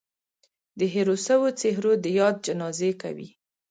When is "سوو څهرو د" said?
1.27-2.05